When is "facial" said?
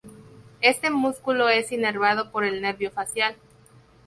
2.89-3.35